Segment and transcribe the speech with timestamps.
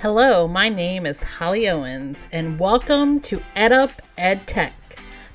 [0.00, 4.72] Hello, my name is Holly Owens, and welcome to EdUp EdTech,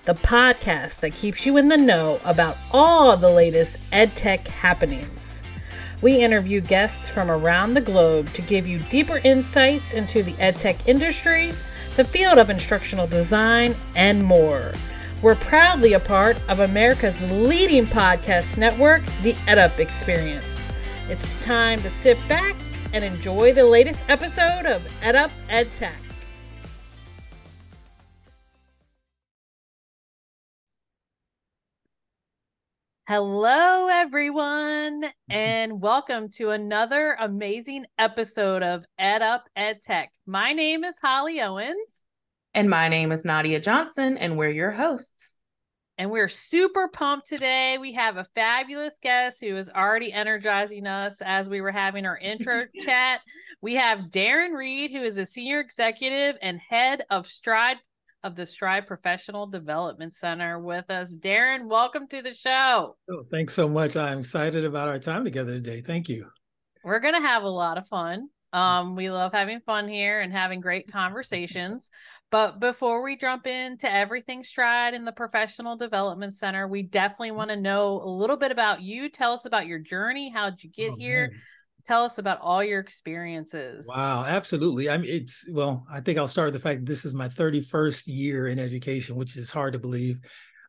[0.05, 5.41] the podcast that keeps you in the know about all the latest EdTech happenings.
[6.03, 10.87] We interview guests from around the globe to give you deeper insights into the EdTech
[10.87, 11.53] industry,
[11.95, 14.73] the field of instructional design, and more.
[15.23, 20.71] We're proudly a part of America's leading podcast network, the EdUp Experience.
[21.09, 22.55] It's time to sit back
[22.93, 25.91] and enjoy the latest episode of EdUp EdTech.
[33.07, 40.11] Hello, everyone, and welcome to another amazing episode of Ed Up Ed Tech.
[40.25, 41.75] My name is Holly Owens.
[42.53, 45.30] And my name is Nadia Johnson, and we're your hosts
[45.97, 47.77] and we're super pumped today.
[47.79, 52.17] We have a fabulous guest who is already energizing us as we were having our
[52.17, 53.21] intro chat.
[53.61, 57.77] We have Darren Reed, who is a senior executive and head of Stride
[58.23, 61.11] of the Stride Professional Development Center with us.
[61.11, 62.95] Darren, welcome to the show.
[63.09, 63.95] Oh, thanks so much.
[63.95, 65.81] I'm excited about our time together today.
[65.81, 66.27] Thank you.
[66.83, 68.29] We're going to have a lot of fun.
[68.53, 71.89] Um, we love having fun here and having great conversations.
[72.31, 77.49] But before we jump into everything Stride in the Professional Development Center, we definitely want
[77.49, 79.09] to know a little bit about you.
[79.09, 80.29] Tell us about your journey.
[80.29, 81.27] How'd you get oh, here?
[81.29, 81.41] Man.
[81.85, 83.85] Tell us about all your experiences.
[83.87, 84.89] Wow, absolutely.
[84.89, 87.27] I mean, it's well, I think I'll start with the fact that this is my
[87.27, 90.19] 31st year in education, which is hard to believe.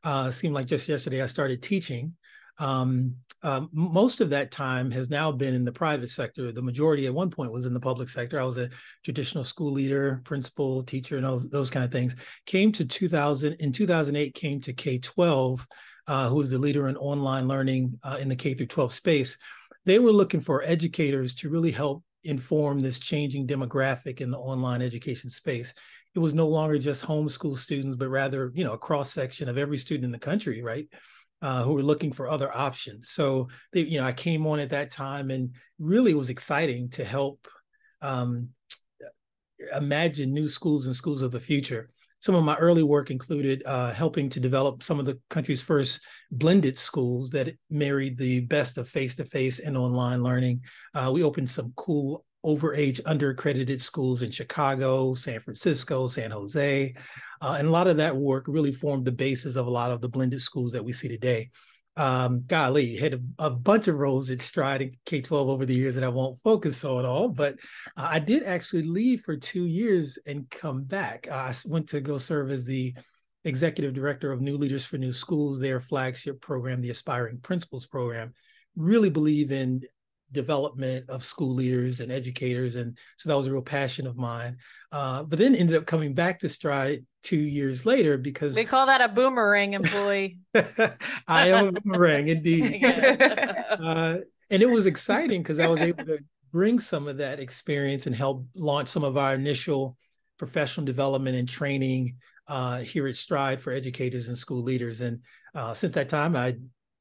[0.04, 2.14] Uh, seemed like just yesterday I started teaching
[2.58, 6.52] um, um, most of that time has now been in the private sector.
[6.52, 8.40] The majority at one point was in the public sector.
[8.40, 8.70] I was a
[9.04, 12.14] traditional school leader, principal, teacher, and those, those kind of things.
[12.46, 14.34] Came to 2000 in 2008.
[14.34, 15.66] Came to K 12,
[16.06, 19.38] uh, who was the leader in online learning uh, in the K through 12 space.
[19.84, 24.82] They were looking for educators to really help inform this changing demographic in the online
[24.82, 25.74] education space.
[26.14, 29.58] It was no longer just homeschool students, but rather, you know, a cross section of
[29.58, 30.86] every student in the country, right?
[31.42, 33.10] Uh, who were looking for other options.
[33.10, 37.04] So they, you know, I came on at that time and really was exciting to
[37.04, 37.46] help
[38.00, 38.48] um,
[39.76, 41.90] imagine new schools and schools of the future.
[42.20, 46.04] Some of my early work included uh, helping to develop some of the country's first
[46.30, 50.62] blended schools that married the best of face-to-face and online learning.
[50.94, 56.94] Uh, we opened some cool overage underaccredited schools in Chicago, San Francisco, San Jose.
[57.40, 60.00] Uh, and a lot of that work really formed the basis of a lot of
[60.00, 61.50] the blended schools that we see today.
[61.96, 65.94] Um, golly, had a, a, bunch of roles at Stride K 12 over the years
[65.94, 67.56] that I won't focus on at all, but
[67.98, 71.28] uh, I did actually leave for two years and come back.
[71.30, 72.94] Uh, I went to go serve as the
[73.44, 78.32] executive director of New Leaders for New Schools, their flagship program, the Aspiring Principals program.
[78.74, 79.82] Really believe in
[80.32, 82.76] development of school leaders and educators.
[82.76, 84.56] And so that was a real passion of mine.
[84.90, 88.86] Uh, but then ended up coming back to Stride two years later because we call
[88.86, 90.38] that a boomerang employee.
[91.28, 92.84] I am a boomerang indeed.
[92.84, 94.18] uh,
[94.50, 96.18] and it was exciting because I was able to
[96.52, 99.96] bring some of that experience and help launch some of our initial
[100.38, 102.16] professional development and training
[102.48, 105.00] uh, here at Stride for educators and school leaders.
[105.00, 105.20] And
[105.54, 106.54] uh, since that time, I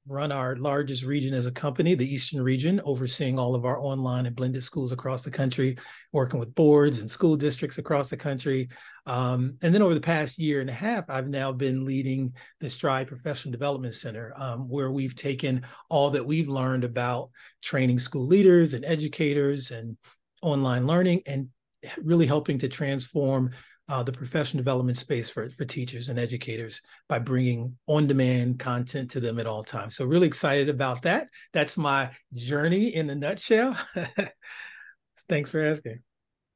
[0.07, 4.25] run our largest region as a company, the Eastern region, overseeing all of our online
[4.25, 5.77] and blended schools across the country,
[6.11, 8.67] working with boards and school districts across the country.
[9.05, 12.69] Um, and then over the past year and a half, I've now been leading the
[12.69, 17.29] Stride Professional Development Center, um, where we've taken all that we've learned about
[17.61, 19.97] training school leaders and educators and
[20.41, 21.49] online learning and
[22.03, 23.51] really helping to transform
[23.91, 29.19] uh, the professional development space for, for teachers and educators by bringing on-demand content to
[29.19, 29.97] them at all times.
[29.97, 31.27] So really excited about that.
[31.51, 33.77] That's my journey in a nutshell.
[35.27, 35.99] Thanks for asking.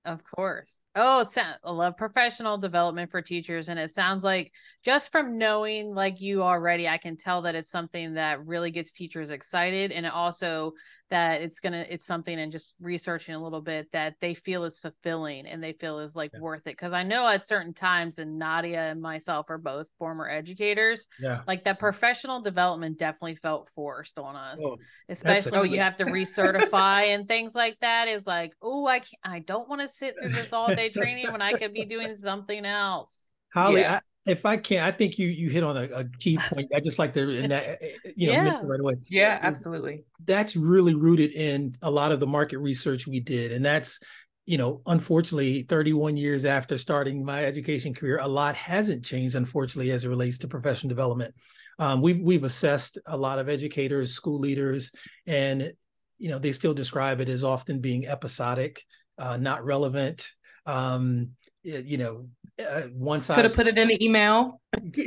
[0.06, 0.72] Of course.
[0.96, 4.54] Oh, it's I love professional development for teachers, and it sounds like
[4.86, 8.94] just from knowing like you already, I can tell that it's something that really gets
[8.94, 10.72] teachers excited, and it also
[11.10, 14.80] that it's gonna it's something and just researching a little bit that they feel is
[14.80, 16.40] fulfilling and they feel is like yeah.
[16.40, 16.72] worth it.
[16.72, 21.42] Because i know at certain times and nadia and myself are both former educators yeah.
[21.48, 24.60] like that professional development definitely felt forced on us.
[24.62, 24.78] Oh,
[25.10, 28.08] especially when you have to recertify and things like that.
[28.08, 31.32] Is like oh i can't, i don't want to sit through this all day training
[31.32, 33.14] when i could be doing something else.
[33.54, 34.00] Holly yeah.
[34.26, 36.70] If I can, I think you you hit on a, a key point.
[36.76, 38.62] I just like to in that eh, eh, you know yeah.
[38.64, 38.96] right away.
[39.10, 40.04] Yeah, absolutely.
[40.26, 44.00] That's really rooted in a lot of the market research we did, and that's
[44.46, 49.92] you know unfortunately 31 years after starting my education career, a lot hasn't changed unfortunately
[49.92, 51.34] as it relates to professional development.
[51.78, 54.92] Um, we've we've assessed a lot of educators, school leaders,
[55.28, 55.72] and
[56.18, 58.82] you know they still describe it as often being episodic
[59.18, 60.30] uh, not relevant.
[60.66, 61.32] Um,
[61.64, 62.28] you know,
[62.60, 64.62] uh, one size could have put it in an email.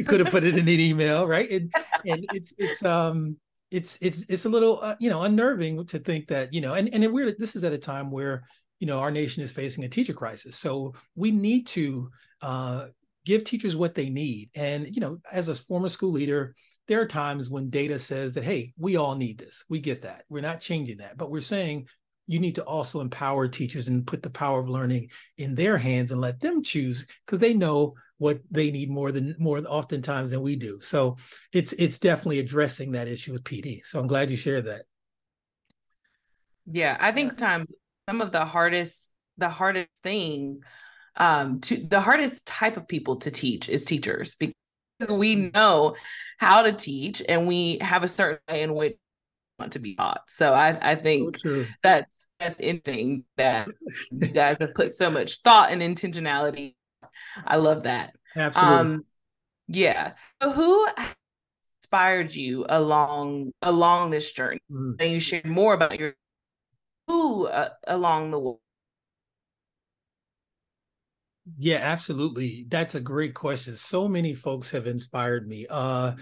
[0.07, 1.51] could have put it in an email, right?
[1.51, 1.73] And,
[2.05, 3.37] and it's it's um
[3.71, 6.93] it's it's it's a little uh, you know unnerving to think that you know and
[6.93, 8.45] and we're this is at a time where
[8.81, 10.57] you know our nation is facing a teacher crisis.
[10.57, 12.11] So we need to
[12.43, 12.87] uh,
[13.25, 14.51] give teachers what they need.
[14.55, 16.55] And you know as a former school leader
[16.87, 19.65] there are times when data says that hey we all need this.
[19.69, 20.25] We get that.
[20.29, 21.17] We're not changing that.
[21.17, 21.87] But we're saying
[22.29, 25.09] you need to also empower teachers and put the power of learning
[25.39, 29.35] in their hands and let them choose because they know what they need more than
[29.39, 30.79] more oftentimes than we do.
[30.83, 31.17] So
[31.53, 33.81] it's it's definitely addressing that issue with PD.
[33.83, 34.83] So I'm glad you shared that.
[36.71, 37.73] Yeah, I think sometimes
[38.09, 40.61] some of the hardest the hardest thing
[41.17, 44.55] um to the hardest type of people to teach is teachers because
[45.11, 45.97] we know
[46.39, 49.08] how to teach and we have a certain way in which we
[49.59, 50.23] want to be taught.
[50.29, 53.69] So I I think so that's that's interesting that
[54.11, 56.75] you guys have put so much thought and intentionality
[57.47, 58.15] I love that.
[58.37, 58.77] Absolutely.
[58.77, 59.05] Um,
[59.69, 60.13] yeah.
[60.43, 60.89] So who
[61.83, 64.61] inspired you along along this journey?
[64.71, 64.93] Mm-hmm.
[65.01, 66.15] And you shared more about your
[67.07, 68.55] who uh, along the way.
[71.59, 72.67] Yeah, absolutely.
[72.69, 73.75] That's a great question.
[73.75, 75.67] So many folks have inspired me.
[75.69, 76.13] Uh,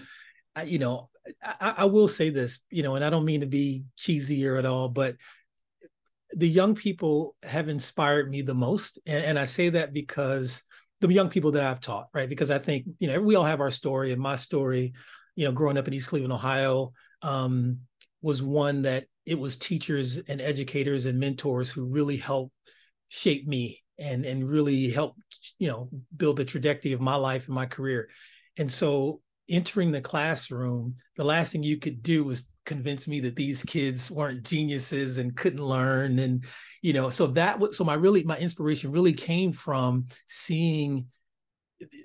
[0.64, 1.10] you know,
[1.42, 4.56] I, I will say this, you know, and I don't mean to be cheesy or
[4.56, 5.16] at all, but
[6.32, 10.62] the young people have inspired me the most, and, and I say that because
[11.00, 12.28] the young people that I've taught, right?
[12.28, 14.92] Because I think, you know, we all have our story and my story,
[15.34, 16.92] you know, growing up in East Cleveland, Ohio,
[17.22, 17.78] um,
[18.22, 22.54] was one that it was teachers and educators and mentors who really helped
[23.08, 25.20] shape me and and really helped,
[25.58, 28.08] you know, build the trajectory of my life and my career.
[28.58, 33.36] And so entering the classroom, the last thing you could do was convince me that
[33.36, 36.18] these kids weren't geniuses and couldn't learn.
[36.18, 36.44] And,
[36.82, 41.06] you know, so that was so my really my inspiration really came from seeing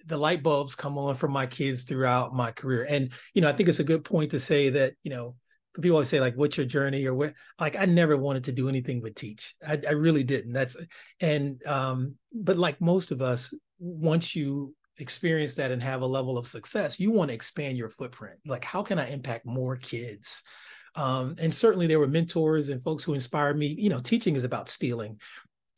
[0.06, 2.86] the light bulbs come on for my kids throughout my career.
[2.90, 5.36] And, you know, I think it's a good point to say that, you know,
[5.76, 8.68] people always say like what's your journey or what like i never wanted to do
[8.68, 10.76] anything but teach I, I really didn't that's
[11.22, 16.38] and um but like most of us once you experience that and have a level
[16.38, 18.40] of success, you want to expand your footprint.
[18.46, 20.44] Like, how can I impact more kids?
[20.96, 23.68] Um, and certainly there were mentors and folks who inspired me.
[23.68, 25.20] You know, teaching is about stealing.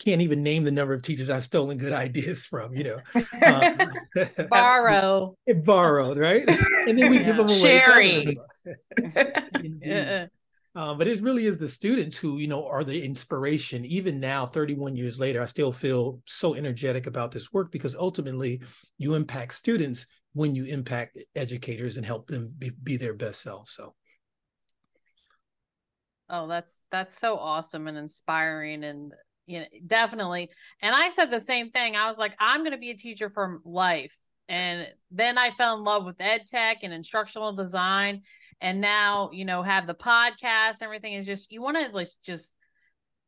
[0.04, 3.00] Can't even name the number of teachers I've stolen good ideas from, you know.
[3.42, 3.78] Um,
[4.50, 5.36] Borrow.
[5.64, 6.48] borrowed, right?
[6.88, 7.24] And then we yeah.
[7.24, 7.60] give them away.
[7.60, 8.38] Sharing.
[10.76, 13.86] Uh, but it really is the students who, you know, are the inspiration.
[13.86, 18.62] Even now, 31 years later, I still feel so energetic about this work because ultimately
[18.98, 23.70] you impact students when you impact educators and help them be, be their best self.
[23.70, 23.94] So.
[26.28, 29.14] Oh, that's that's so awesome and inspiring and
[29.46, 30.50] you know definitely.
[30.82, 31.96] And I said the same thing.
[31.96, 34.16] I was like, I'm going to be a teacher for life.
[34.50, 38.22] And then I fell in love with ed tech and instructional design
[38.62, 41.14] and now you know have the podcast everything.
[41.14, 42.54] Is just you want to like just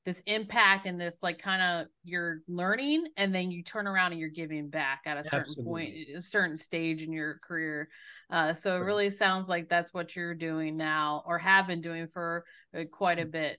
[0.06, 4.22] this impact and this like kind of you're learning and then you turn around and
[4.22, 5.66] you're giving back at a certain Absolutely.
[5.66, 7.90] point a certain stage in your career.
[8.30, 12.08] Uh, so it really sounds like that's what you're doing now or have been doing
[12.14, 12.46] for
[12.78, 13.58] uh, quite a bit.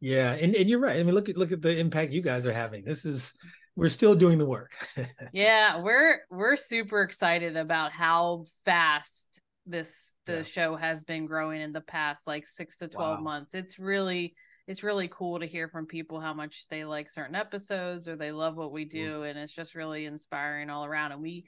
[0.00, 0.98] Yeah and, and you're right.
[0.98, 2.84] I mean look at look at the impact you guys are having.
[2.84, 3.36] This is
[3.76, 4.72] we're still doing the work.
[5.34, 10.42] Yeah we're we're super excited about how fast this the yeah.
[10.42, 13.22] show has been growing in the past like six to 12 wow.
[13.22, 14.34] months it's really
[14.66, 18.32] it's really cool to hear from people how much they like certain episodes or they
[18.32, 19.30] love what we do mm.
[19.30, 21.44] and it's just really inspiring all around and we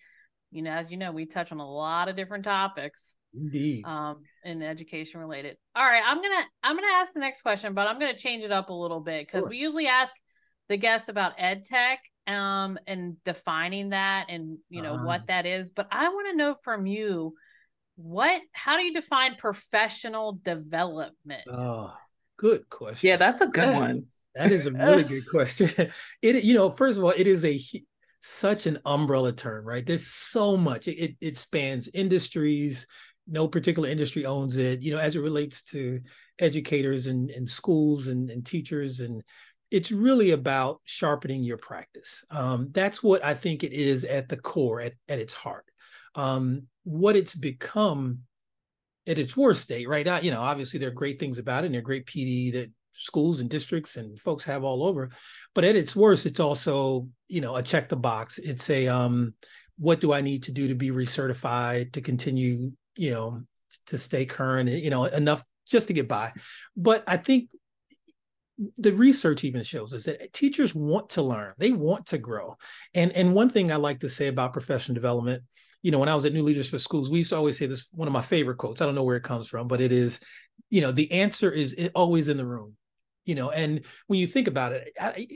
[0.50, 4.22] you know as you know we touch on a lot of different topics indeed um
[4.44, 7.98] in education related all right i'm gonna i'm gonna ask the next question but i'm
[7.98, 9.50] gonna change it up a little bit because sure.
[9.50, 10.14] we usually ask
[10.68, 15.24] the guests about ed tech um and defining that and you know what ah.
[15.26, 17.34] that is but i want to know from you
[17.96, 21.42] what how do you define professional development?
[21.48, 21.94] Oh
[22.36, 23.08] good question.
[23.08, 24.04] Yeah that's a good one.
[24.34, 25.70] that is a really good question.
[26.22, 27.60] It you know first of all it is a
[28.20, 29.84] such an umbrella term right?
[29.84, 32.86] There's so much it, it, it spans industries.
[33.26, 34.82] No particular industry owns it.
[34.82, 36.00] You know as it relates to
[36.40, 39.22] educators and, and schools and, and teachers and
[39.70, 42.24] it's really about sharpening your practice.
[42.30, 45.64] Um, that's what i think it is at the core at, at its heart.
[46.16, 48.20] Um, what it's become
[49.06, 50.06] at its worst state, right?
[50.06, 52.52] now, you know, obviously there are great things about it, and there are great PD
[52.52, 55.10] that schools and districts and folks have all over.
[55.54, 58.38] But at its worst, it's also, you know, a check the box.
[58.38, 59.34] It's a um,
[59.78, 63.40] what do I need to do to be recertified to continue, you know,
[63.86, 66.32] to stay current, you know, enough just to get by.
[66.76, 67.48] But I think
[68.78, 72.54] the research even shows us that teachers want to learn they want to grow
[72.94, 75.42] and and one thing i like to say about professional development
[75.84, 77.66] you know when i was at new leaders for schools we used to always say
[77.66, 78.80] this one of my favorite quotes.
[78.80, 80.20] I don't know where it comes from but it is
[80.70, 82.74] you know the answer is always in the room.
[83.26, 85.28] You know and when you think about it I,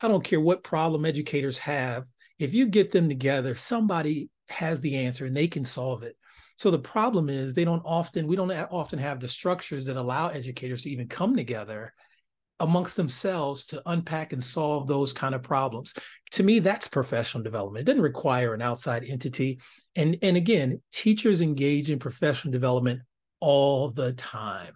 [0.00, 2.04] I don't care what problem educators have
[2.38, 6.16] if you get them together somebody has the answer and they can solve it.
[6.56, 10.28] So the problem is they don't often we don't often have the structures that allow
[10.28, 11.94] educators to even come together
[12.60, 15.94] amongst themselves to unpack and solve those kind of problems.
[16.32, 17.82] To me, that's professional development.
[17.82, 19.60] It doesn't require an outside entity.
[19.96, 23.00] And, and again, teachers engage in professional development
[23.40, 24.72] all the time.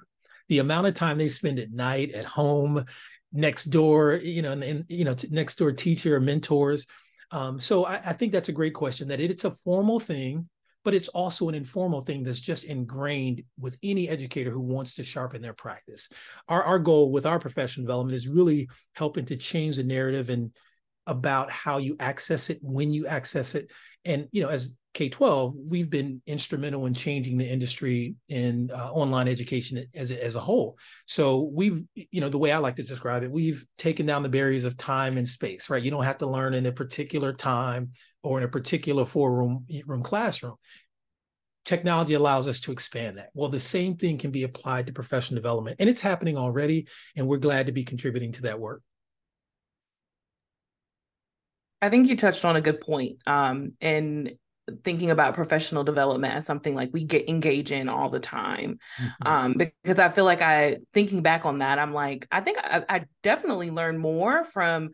[0.49, 2.85] The amount of time they spend at night, at home,
[3.33, 6.87] next door, you know, and, and you know, next door teacher or mentors.
[7.31, 9.09] Um, so I, I think that's a great question.
[9.09, 10.49] That it's a formal thing
[10.85, 15.05] but it's also an informal thing that's just ingrained with any educator who wants to
[15.05, 16.09] sharpen their practice.
[16.49, 20.55] Our, our goal with our professional development is really helping to change the narrative and
[21.07, 23.73] about how you access it, when you access it.
[24.05, 29.29] And, you know, as K-12, we've been instrumental in changing the industry in uh, online
[29.29, 30.77] education as as a whole.
[31.07, 34.29] So we've, you know, the way I like to describe it, we've taken down the
[34.29, 35.81] barriers of time and space, right?
[35.81, 37.93] You don't have to learn in a particular time
[38.25, 40.57] or in a particular four room room classroom
[41.65, 45.37] technology allows us to expand that well the same thing can be applied to professional
[45.37, 48.81] development and it's happening already and we're glad to be contributing to that work
[51.83, 54.33] i think you touched on a good point um, and
[54.85, 59.29] thinking about professional development as something like we get engage in all the time mm-hmm.
[59.29, 62.85] um, because i feel like i thinking back on that i'm like i think I,
[62.89, 64.91] I definitely learned more from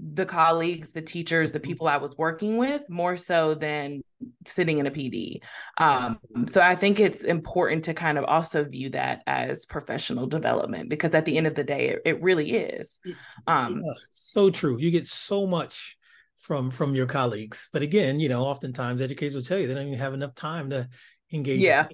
[0.00, 1.66] the colleagues, the teachers, the mm-hmm.
[1.66, 4.02] people I was working with more so than
[4.46, 5.40] sitting in a PD.
[5.78, 10.88] Um, so I think it's important to kind of also view that as professional development
[10.88, 13.00] because at the end of the day, it, it really is.
[13.46, 14.78] Um, yeah, so true.
[14.78, 15.97] You get so much
[16.38, 19.88] from from your colleagues, but again, you know, oftentimes educators will tell you they don't
[19.88, 20.88] even have enough time to
[21.32, 21.60] engage.
[21.60, 21.88] Yeah,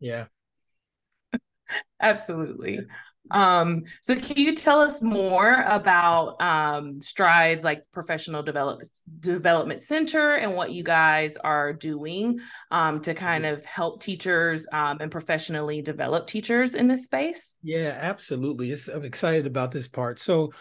[0.00, 0.26] yeah,
[2.00, 2.80] absolutely.
[3.30, 8.88] Um, so can you tell us more about um, Strides like professional development
[9.18, 12.38] development center and what you guys are doing
[12.70, 17.58] um, to kind of help teachers um, and professionally develop teachers in this space?
[17.62, 18.70] Yeah, absolutely.
[18.70, 20.18] It's, I'm excited about this part.
[20.18, 20.52] So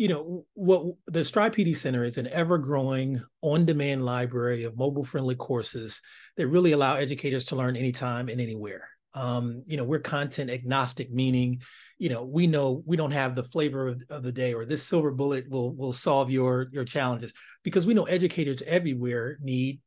[0.00, 6.00] you know what the stride pd center is an ever-growing on-demand library of mobile-friendly courses
[6.38, 8.88] that really allow educators to learn anytime and anywhere.
[9.12, 11.60] Um, you know we're content agnostic meaning
[11.98, 14.82] you know we know we don't have the flavor of, of, the day or this
[14.82, 19.80] silver bullet will will solve your your challenges because we know educators everywhere need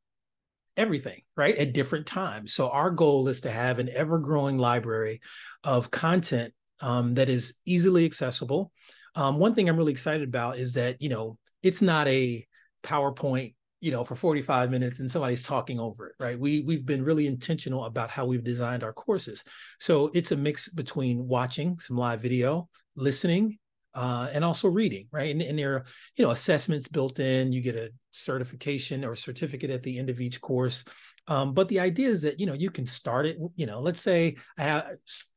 [0.77, 2.53] everything right at different times.
[2.53, 5.21] So our goal is to have an ever growing library
[5.63, 8.71] of content um, that is easily accessible
[9.15, 12.45] um, one thing i'm really excited about is that you know it's not a
[12.83, 13.53] powerpoint
[13.83, 16.39] you know for 45 minutes and somebody's talking over it right?
[16.39, 19.43] We we've been really intentional about how we've designed our courses.
[19.77, 23.57] So it's a mix between watching some live video listening
[23.93, 25.31] uh, and also reading right?
[25.31, 27.51] And, and there are you know assessments built in.
[27.51, 30.85] You get a certification or certificate at the end of each course
[31.27, 34.01] um, but the idea is that you know you can start it you know let's
[34.01, 34.87] say i have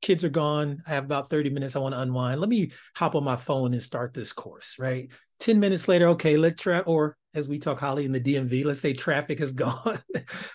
[0.02, 3.14] kids are gone i have about 30 minutes i want to unwind let me hop
[3.14, 7.16] on my phone and start this course right 10 minutes later okay let's try or
[7.36, 9.98] as we talk Holly in the DMV, let's say traffic has gone.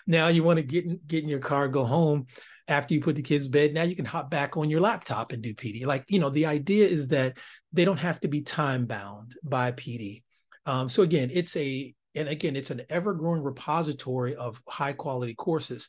[0.06, 2.26] now you want to get in, get in your car, go home
[2.68, 3.72] after you put the kids bed.
[3.72, 5.86] Now you can hop back on your laptop and do PD.
[5.86, 7.38] Like, you know, the idea is that
[7.72, 10.22] they don't have to be time bound by PD.
[10.66, 15.34] Um, so again, it's a, and again, it's an ever growing repository of high quality
[15.34, 15.88] courses.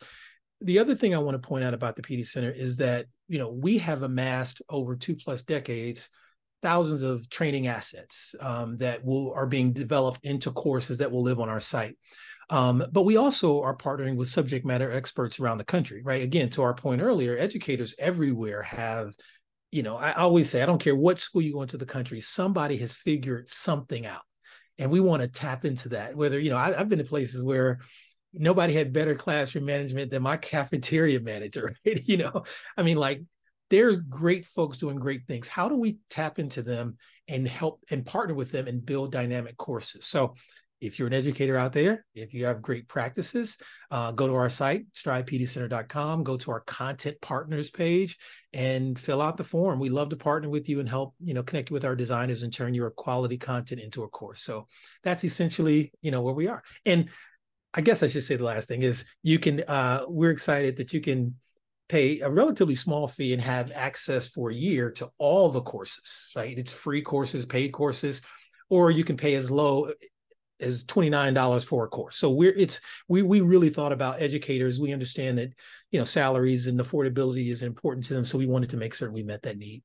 [0.62, 3.38] The other thing I want to point out about the PD Center is that, you
[3.38, 6.10] know, we have amassed over two plus decades
[6.64, 11.40] thousands of training assets um, that will are being developed into courses that will live
[11.40, 11.96] on our site.
[12.50, 16.24] Um, but we also are partnering with subject matter experts around the country, right?
[16.24, 19.14] Again, to our point earlier, educators everywhere have,
[19.72, 22.20] you know, I always say, I don't care what school you go into the country,
[22.20, 24.22] somebody has figured something out.
[24.84, 26.14] And we want to tap into that.
[26.14, 27.80] Whether, you know, I, I've been to places where
[28.34, 31.74] nobody had better classroom management than my cafeteria manager.
[31.86, 32.04] Right?
[32.06, 32.44] You know,
[32.78, 33.22] I mean, like
[33.70, 35.48] they're great folks doing great things.
[35.48, 36.98] How do we tap into them
[37.30, 40.06] and help and partner with them and build dynamic courses?
[40.06, 40.36] So
[40.84, 43.58] if you're an educator out there, if you have great practices,
[43.90, 48.18] uh, go to our site, stridepdcenter.com, go to our content partners page
[48.52, 49.80] and fill out the form.
[49.80, 52.52] We love to partner with you and help, you know, connect with our designers and
[52.52, 54.44] turn your quality content into a course.
[54.44, 54.68] So
[55.04, 56.62] that's essentially, you know, where we are.
[56.86, 57.10] And
[57.74, 60.92] I guess I should say the last thing is you can, uh, we're excited that
[60.92, 61.36] you can
[61.88, 66.32] pay a relatively small fee and have access for a year to all the courses,
[66.36, 66.58] right?
[66.58, 68.22] It's free courses, paid courses,
[68.70, 69.92] or you can pay as low
[70.60, 72.18] as $29 for a course.
[72.18, 74.80] So we're it's we we really thought about educators.
[74.80, 75.54] We understand that,
[75.92, 78.26] you know, salaries and affordability is important to them.
[78.26, 79.84] So we wanted to make certain we met that need.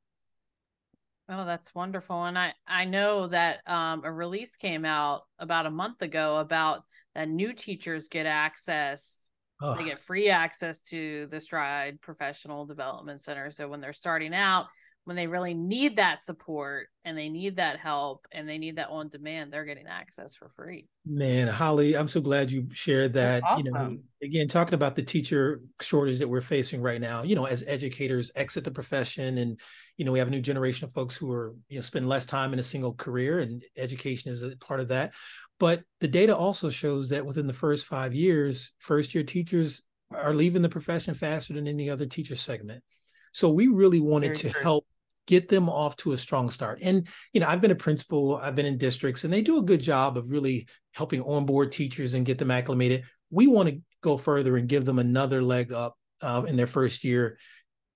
[1.31, 2.25] Oh, that's wonderful.
[2.25, 6.85] And I I know that um, a release came out about a month ago about
[7.15, 9.29] that new teachers get access.
[9.61, 9.75] Oh.
[9.75, 13.51] They get free access to the Stride Professional Development Center.
[13.51, 14.67] So when they're starting out,
[15.09, 18.91] when they really need that support and they need that help and they need that
[18.91, 20.87] on demand, they're getting access for free.
[21.07, 23.43] Man, Holly, I'm so glad you shared that.
[23.43, 23.65] Awesome.
[23.65, 27.47] You know, again, talking about the teacher shortage that we're facing right now, you know,
[27.47, 29.59] as educators exit the profession and,
[29.97, 32.27] you know, we have a new generation of folks who are, you know, spend less
[32.27, 35.15] time in a single career and education is a part of that.
[35.59, 40.35] But the data also shows that within the first five years, first year teachers are
[40.35, 42.85] leaving the profession faster than any other teacher segment.
[43.33, 44.63] So we really wanted Very to true.
[44.63, 44.87] help
[45.29, 46.81] get them off to a strong start.
[46.83, 49.63] And, you know, I've been a principal, I've been in districts, and they do a
[49.63, 53.05] good job of really helping onboard teachers and get them acclimated.
[53.31, 57.05] We want to go further and give them another leg up uh, in their first
[57.05, 57.39] year,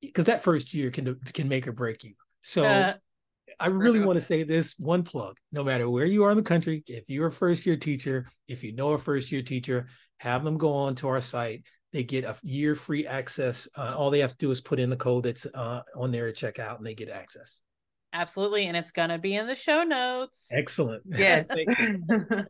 [0.00, 2.12] because that first year can can make or break you.
[2.42, 2.94] So uh,
[3.58, 6.42] I really want to say this one plug no matter where you are in the
[6.42, 9.88] country, if you're a first year teacher, if you know a first year teacher,
[10.20, 11.64] have them go on to our site.
[11.92, 13.68] They get a year free access.
[13.76, 16.28] Uh, all they have to do is put in the code that's uh, on there
[16.28, 17.60] at checkout and they get access.
[18.14, 18.66] Absolutely.
[18.66, 20.48] And it's going to be in the show notes.
[20.50, 21.02] Excellent.
[21.08, 21.48] Yes.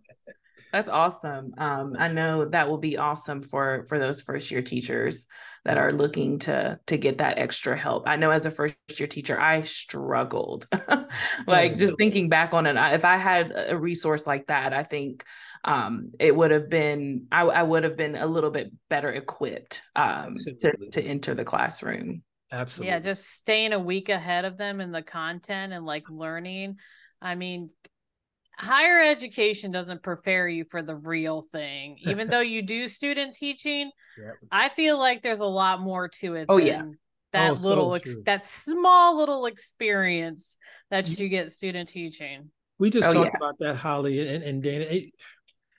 [0.72, 1.52] That's awesome.
[1.58, 5.26] Um, I know that will be awesome for for those first year teachers
[5.66, 8.08] that are looking to to get that extra help.
[8.08, 10.66] I know as a first year teacher, I struggled.
[11.46, 15.24] like just thinking back on it, if I had a resource like that, I think
[15.64, 19.82] um, it would have been I, I, would have been a little bit better equipped
[19.94, 22.22] um, to, to enter the classroom.
[22.50, 22.90] Absolutely.
[22.90, 26.78] Yeah, just staying a week ahead of them in the content and like learning.
[27.20, 27.70] I mean,
[28.58, 31.98] higher education doesn't prepare you for the real thing.
[32.06, 33.90] Even though you do student teaching,
[34.22, 34.34] yep.
[34.50, 36.46] I feel like there's a lot more to it.
[36.48, 36.82] Oh yeah.
[37.32, 40.58] That oh, little, so ex- that small little experience
[40.90, 42.50] that you get student teaching.
[42.78, 43.46] We just oh, talked yeah.
[43.46, 44.84] about that, Holly and, and Dana.
[44.84, 45.06] It,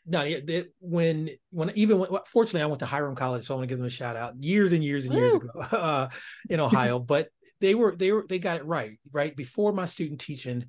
[0.05, 3.69] no, it, when when even when, fortunately I went to Hiram College, so I want
[3.69, 4.35] to give them a shout out.
[4.41, 5.19] Years and years and Woo!
[5.21, 6.07] years ago uh,
[6.49, 7.29] in Ohio, but
[7.61, 8.99] they were they were they got it right.
[9.11, 10.65] Right before my student teaching,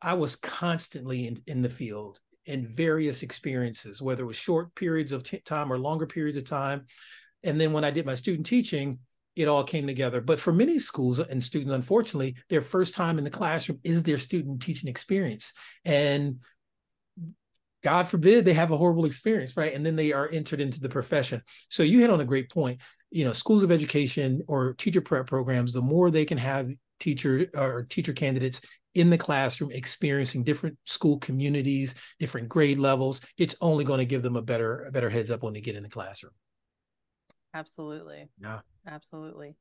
[0.00, 5.12] I was constantly in, in the field in various experiences, whether it was short periods
[5.12, 6.86] of t- time or longer periods of time.
[7.44, 9.00] And then when I did my student teaching,
[9.36, 10.22] it all came together.
[10.22, 14.18] But for many schools and students, unfortunately, their first time in the classroom is their
[14.18, 15.52] student teaching experience.
[15.84, 16.40] And
[17.88, 19.72] God forbid they have a horrible experience, right?
[19.72, 21.42] And then they are entered into the profession.
[21.70, 22.78] So you hit on a great point.
[23.10, 26.68] You know, schools of education or teacher prep programs, the more they can have
[27.00, 28.60] teacher uh, or teacher candidates
[28.94, 34.20] in the classroom experiencing different school communities, different grade levels, it's only going to give
[34.20, 36.34] them a better a better heads up when they get in the classroom.
[37.54, 38.28] Absolutely.
[38.38, 38.60] Yeah.
[38.86, 39.56] Absolutely.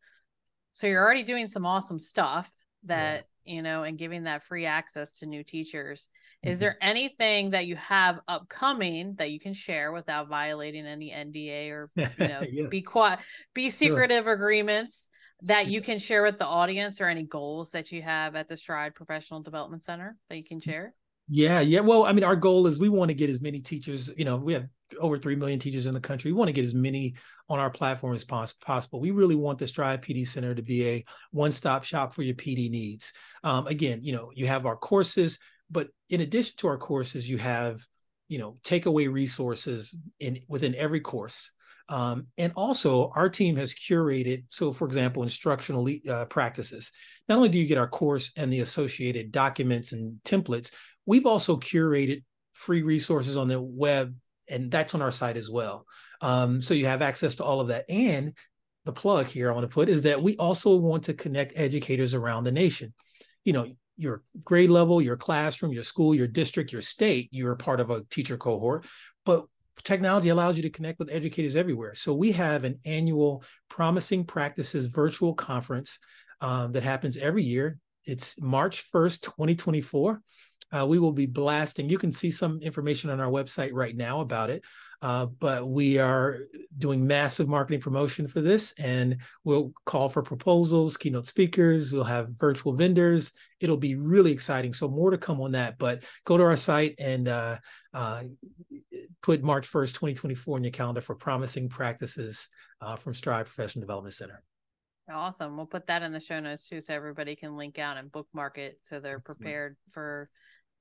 [0.74, 2.52] So you're already doing some awesome stuff
[2.84, 3.54] that, yeah.
[3.54, 6.10] you know, and giving that free access to new teachers.
[6.44, 6.62] Is mm-hmm.
[6.62, 11.90] there anything that you have upcoming that you can share without violating any NDA or
[11.96, 12.68] you know yeah.
[12.68, 13.20] be quiet,
[13.54, 14.34] be secretive sure.
[14.34, 15.10] agreements
[15.44, 18.58] that you can share with the audience or any goals that you have at the
[18.58, 20.94] Stride Professional Development Center that you can share?
[21.30, 21.82] Yeah, yeah.
[21.82, 24.38] Well, I mean, our goal is we want to get as many teachers, you know,
[24.38, 24.68] we have
[25.00, 26.32] over 3 million teachers in the country.
[26.32, 27.16] We want to get as many
[27.50, 29.02] on our platform as possible.
[29.02, 32.36] We really want the Stride PD Center to be a one stop shop for your
[32.36, 33.12] PD needs.
[33.44, 37.38] Um, again, you know, you have our courses, but in addition to our courses, you
[37.38, 37.80] have,
[38.28, 41.52] you know, takeaway resources in within every course.
[41.90, 44.44] Um, and also, our team has curated.
[44.50, 46.92] So, for example, instructional uh, practices.
[47.30, 50.74] Not only do you get our course and the associated documents and templates,
[51.06, 54.14] we've also curated free resources on the web,
[54.50, 55.86] and that's on our site as well.
[56.22, 57.86] Um, so you have access to all of that.
[57.88, 58.36] And
[58.86, 62.14] the plug here I want to put is that we also want to connect educators
[62.14, 62.94] around the nation.
[63.46, 63.68] You know,
[63.98, 68.04] your grade level, your classroom, your school, your district, your state, you're part of a
[68.06, 68.86] teacher cohort.
[69.26, 69.46] But
[69.84, 71.96] technology allows you to connect with educators everywhere.
[71.96, 76.00] So we have an annual Promising Practices virtual conference
[76.42, 77.80] um, that happens every year.
[78.06, 80.22] It's March 1st, 2024.
[80.72, 81.90] Uh, we will be blasting.
[81.90, 84.64] You can see some information on our website right now about it.
[85.02, 86.40] Uh, but we are
[86.80, 91.94] doing massive marketing promotion for this, and we'll call for proposals, keynote speakers.
[91.94, 93.34] We'll have virtual vendors.
[93.60, 94.74] It'll be really exciting.
[94.74, 95.78] So more to come on that.
[95.78, 97.58] But go to our site and uh,
[97.94, 98.24] uh
[99.22, 102.50] put March 1st, 2024 in your calendar for promising practices
[102.82, 104.42] uh, from Stride Professional Development Center.
[105.12, 105.58] Awesome.
[105.58, 108.58] We'll put that in the show notes too, so everybody can link out and bookmark
[108.58, 109.42] it, so they're Excellent.
[109.42, 110.30] prepared for.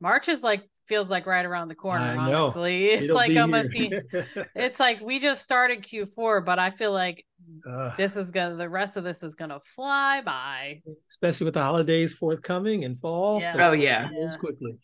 [0.00, 2.04] March is like feels like right around the corner.
[2.04, 2.44] I know.
[2.46, 3.72] Honestly, it's It'll like almost.
[3.72, 4.00] here.
[4.54, 7.24] It's like we just started Q4, but I feel like
[7.66, 8.56] Uh, this is gonna.
[8.56, 10.82] The rest of this is gonna fly by.
[11.10, 13.40] especially with the holidays forthcoming and fall.
[13.40, 13.52] Yeah.
[13.52, 14.06] so Oh, yeah.
[14.06, 14.40] it moves Yeah.
[14.40, 14.78] quickly.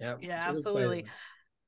[0.00, 0.98] Yeah, Yeah, so absolutely.
[1.00, 1.10] excited.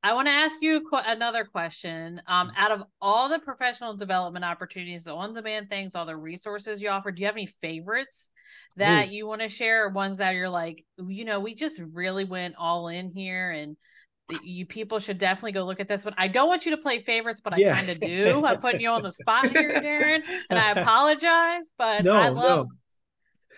[0.02, 2.22] I want to ask you qu- another question.
[2.26, 2.56] Um, Mm-hmm.
[2.56, 7.10] out of all the professional development opportunities, the on-demand things, all the resources you offer,
[7.12, 8.30] do you have any favorites
[8.76, 9.84] that you want to share?
[9.86, 13.76] Or ones that you're like, you know, we just really went all in here, and
[14.42, 16.14] you people should definitely go look at this one.
[16.16, 17.74] I don't want you to play favorites, but I Yeah.
[17.74, 18.44] kind of do.
[18.46, 22.34] I'm putting you on the spot here, Darren, and I apologize, but No, I no.
[22.34, 22.66] love.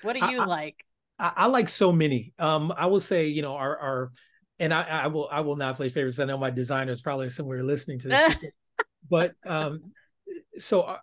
[0.02, 0.76] What do you I- like?
[1.18, 2.32] I, I like so many.
[2.38, 4.12] Um, I will say, you know, our our
[4.58, 6.18] and I, I will I will not play favorites.
[6.18, 8.22] I know my designer is probably somewhere listening to this,
[9.10, 9.92] but um,
[10.58, 10.98] so uh,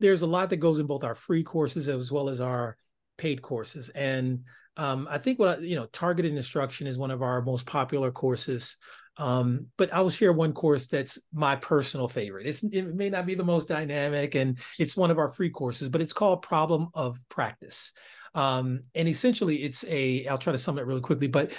[0.00, 2.76] there's a lot that goes in both our free courses as well as our
[3.18, 4.40] paid courses, and
[4.76, 8.10] um, I think what I- you know, targeted instruction is one of our most popular
[8.10, 8.76] courses.
[9.18, 12.46] Um, but I will share one course that's my personal favorite.
[12.46, 15.88] It's it may not be the most dynamic, and it's one of our free courses,
[15.88, 17.92] but it's called Problem of Practice.
[18.34, 21.52] Um, and essentially, it's a I'll try to sum it really quickly, but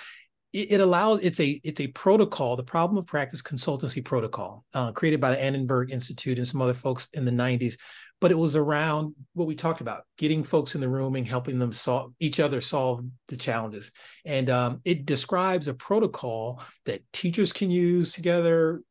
[0.54, 4.92] it, it allows it's a it's a protocol, the Problem of Practice consultancy protocol, uh,
[4.92, 7.78] created by the Annenberg Institute and some other folks in the '90s.
[8.20, 11.60] But it was around what we talked about, getting folks in the room and helping
[11.60, 13.92] them solve each other solve the challenges.
[14.26, 18.82] And um, it describes a protocol that teachers can use together,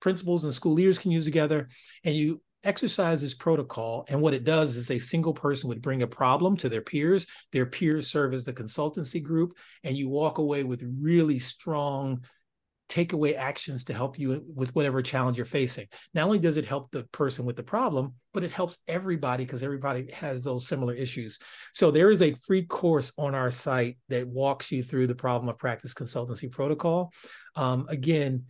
[0.00, 1.68] principals and school leaders can use together,
[2.04, 4.04] and you exercise this protocol.
[4.08, 7.26] And what it does is a single person would bring a problem to their peers.
[7.52, 12.24] Their peers serve as the consultancy group, and you walk away with really strong
[12.92, 15.86] takeaway actions to help you with whatever challenge you're facing.
[16.12, 19.62] Not only does it help the person with the problem, but it helps everybody because
[19.62, 21.38] everybody has those similar issues.
[21.72, 25.48] So there is a free course on our site that walks you through the problem
[25.48, 27.12] of practice consultancy protocol.
[27.56, 28.44] Um, again,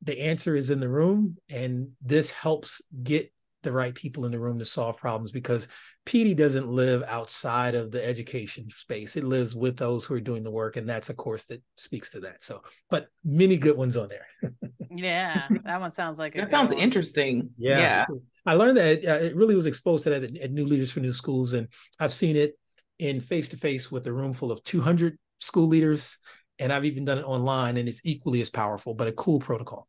[0.00, 3.30] the answer is in the room, and this helps get
[3.64, 5.66] the right people in the room to solve problems because
[6.06, 9.16] PD doesn't live outside of the education space.
[9.16, 12.10] It lives with those who are doing the work, and that's a course that speaks
[12.10, 12.42] to that.
[12.42, 14.26] So, but many good ones on there.
[14.96, 16.78] Yeah, that one sounds like a That sounds one.
[16.80, 17.50] interesting.
[17.58, 17.78] Yeah.
[17.80, 18.04] Yeah.
[18.04, 20.92] So I learned that uh, it really was exposed to that at, at New Leaders
[20.92, 21.66] for New Schools, and
[21.98, 22.56] I've seen it
[23.00, 26.18] in face to face with a room full of 200 school leaders,
[26.60, 29.88] and I've even done it online, and it's equally as powerful, but a cool protocol.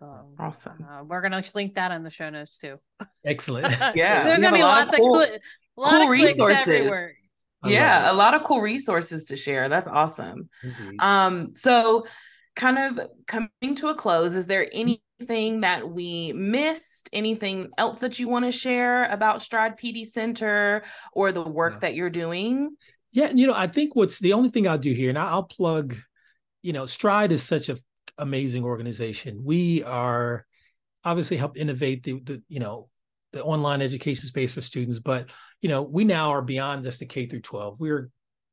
[0.00, 0.34] Awesome.
[0.38, 0.86] Awesome.
[0.88, 2.78] Uh, we're gonna link that in the show notes too.
[3.24, 3.72] Excellent.
[3.94, 4.24] Yeah.
[4.24, 5.38] There's gonna be a lot lots of of cool- cli-
[5.76, 6.58] lot cool of resources.
[6.60, 7.14] everywhere.
[7.62, 9.68] I yeah, a lot of cool resources to share.
[9.68, 10.48] That's awesome.
[10.62, 11.00] Indeed.
[11.00, 12.06] Um, so
[12.54, 17.08] kind of coming to a close, is there anything that we missed?
[17.12, 21.78] Anything else that you want to share about Stride PD Center or the work Yeah.
[21.80, 22.76] that you're doing?
[23.12, 25.96] Yeah, you know, I think what's the only thing I'll do here, and I'll plug,
[26.62, 27.78] you know, Stride is such an
[28.18, 29.42] amazing organization.
[29.44, 30.46] We are
[31.04, 32.88] obviously help innovate the, the you know
[33.32, 35.30] the online education space for students, but
[35.62, 37.80] you know, we now are beyond just the K through 12.
[37.80, 38.10] We're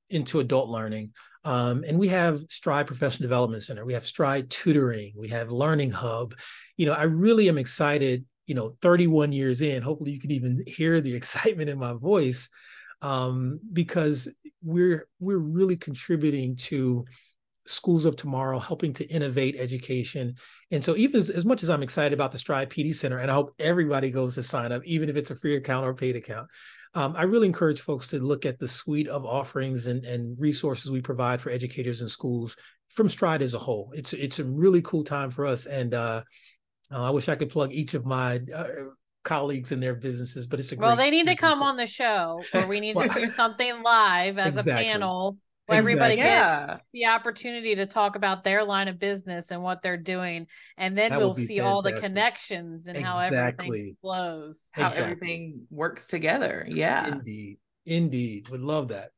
[0.10, 1.12] into adult learning.
[1.44, 3.86] Um, and we have Stride Professional Development Center.
[3.86, 5.14] We have Stride Tutoring.
[5.18, 6.36] We have Learning Hub.
[6.78, 9.82] You know, I really am excited, you know, 31 years in.
[9.82, 12.50] Hopefully you can even hear the excitement in my voice.
[13.02, 17.04] Um, because we're we're really contributing to
[17.66, 20.36] schools of tomorrow, helping to innovate education.
[20.72, 23.32] And so, even as, as, much as I'm excited about the Stride PD Center, and
[23.32, 25.96] I hope everybody goes to sign up, even if it's a free account or a
[25.96, 26.48] paid account,
[26.96, 30.92] um, I really encourage folks to look at the suite of offerings and, and resources
[30.92, 32.56] we provide for educators and schools
[32.90, 33.92] from Stride as a whole.
[33.96, 36.24] It's it's a really cool time for us, and uh,
[36.92, 38.68] uh, I wish I could plug each of my uh,
[39.24, 41.88] colleagues in their businesses, but it's a well, great, they need to come on the
[41.88, 44.74] show, or we need Well, to do something live as Exactly.
[44.74, 46.76] a panel where everybody Exactly.
[46.76, 47.06] gets Yeah.
[47.06, 50.48] the opportunity to talk about their line of business and what they're doing,
[50.78, 54.68] and then That we'll be see all the connections and how everything flows.
[54.72, 55.12] How Exactly.
[55.12, 56.66] everything works together.
[56.68, 57.08] Yeah.
[57.08, 59.12] Indeed, indeed, would love that.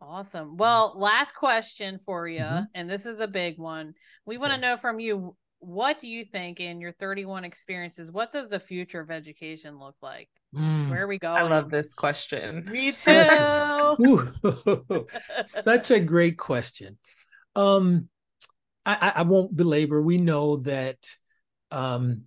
[0.00, 0.58] Awesome.
[0.58, 2.66] Well, last question for you, Mhm.
[2.74, 3.94] and this is a big one.
[4.26, 4.60] We want to Okay.
[4.66, 9.00] know from you what do you think in your 31 experiences, what does the future
[9.00, 10.28] of education look like?
[10.54, 10.90] Mm.
[10.90, 11.38] Where are we going?
[11.38, 12.68] I love this question.
[12.70, 12.92] Me
[13.98, 15.06] too.
[15.44, 16.98] Such a great question.
[17.56, 18.08] Um,
[18.86, 20.00] I, I, I won't belabor.
[20.00, 20.98] We know that
[21.70, 22.22] um,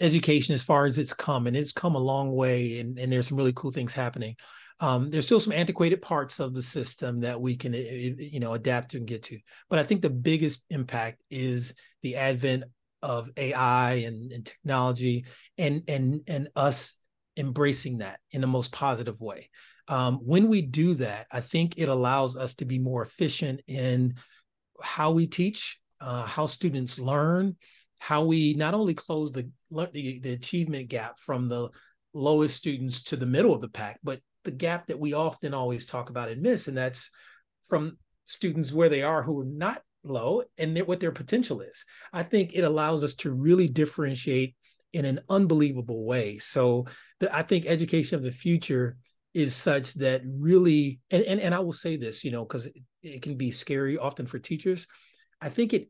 [0.00, 3.28] education, as far as it's come, and it's come a long way, and, and there's
[3.28, 4.34] some really cool things happening.
[4.80, 8.90] Um, there's still some antiquated parts of the system that we can, you know, adapt
[8.90, 9.38] to and get to.
[9.70, 12.64] But I think the biggest impact is the advent
[13.00, 15.26] of AI and, and technology,
[15.58, 16.96] and and and us
[17.36, 19.48] embracing that in the most positive way.
[19.88, 24.14] Um, when we do that, I think it allows us to be more efficient in
[24.82, 27.56] how we teach, uh, how students learn,
[27.98, 31.68] how we not only close the, the, the achievement gap from the
[32.12, 35.86] lowest students to the middle of the pack, but the gap that we often always
[35.86, 37.10] talk about and miss, and that's
[37.62, 41.84] from students where they are who are not low and what their potential is.
[42.12, 44.54] I think it allows us to really differentiate
[44.94, 46.38] in an unbelievable way.
[46.38, 46.86] So
[47.20, 48.96] the, I think education of the future
[49.34, 52.76] is such that really, and, and, and I will say this, you know, because it,
[53.02, 54.86] it can be scary often for teachers.
[55.40, 55.88] I think it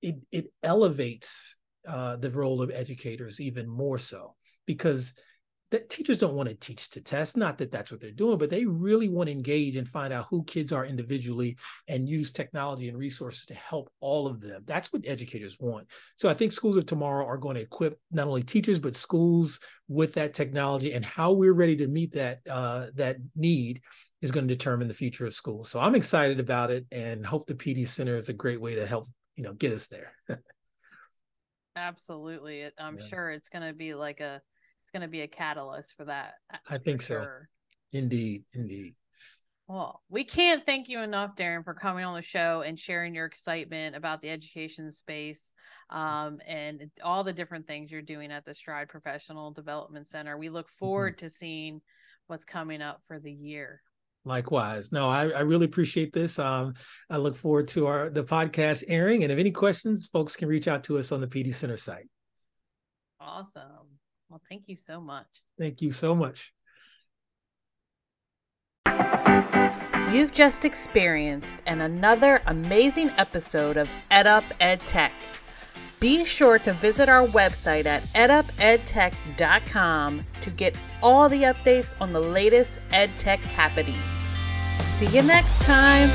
[0.00, 4.34] it it elevates uh, the role of educators even more so
[4.66, 5.14] because
[5.72, 8.50] that teachers don't want to teach to test not that that's what they're doing but
[8.50, 11.56] they really want to engage and find out who kids are individually
[11.88, 14.62] and use technology and resources to help all of them.
[14.66, 15.88] That's what educators want.
[16.14, 19.58] So i think schools of tomorrow are going to equip not only teachers but schools
[19.88, 23.82] with that technology and how we're ready to meet that uh, that need
[24.20, 25.70] is going to determine the future of schools.
[25.70, 28.86] So i'm excited about it and hope the pd center is a great way to
[28.86, 29.06] help
[29.36, 30.12] you know get us there.
[31.76, 32.68] Absolutely.
[32.78, 33.06] I'm yeah.
[33.06, 34.42] sure it's going to be like a
[34.92, 36.34] going to be a catalyst for that.
[36.52, 37.26] Uh, I think so.
[37.92, 38.94] Indeed, indeed.
[39.68, 43.26] Well, we can't thank you enough, Darren, for coming on the show and sharing your
[43.26, 45.52] excitement about the education space
[45.90, 50.36] um, and all the different things you're doing at the Stride Professional Development Center.
[50.36, 50.84] We look mm-hmm.
[50.84, 51.26] forward mm-hmm.
[51.26, 51.80] to seeing
[52.26, 53.82] what's coming up for the year.
[54.24, 54.92] Likewise.
[54.92, 56.38] No, I, I really appreciate this.
[56.38, 56.74] Um,
[57.10, 59.24] I look forward to our the podcast airing.
[59.24, 62.08] And if any questions, folks can reach out to us on the PD Center site.
[63.20, 63.98] Awesome.
[64.32, 65.26] Well, thank you so much.
[65.58, 66.54] Thank you so much.
[70.10, 75.10] You've just experienced an another amazing episode of EdUp EdTech.
[76.00, 82.20] Be sure to visit our website at edupedtech.com to get all the updates on the
[82.20, 83.98] latest EdTech happenings.
[84.96, 86.08] See you next time.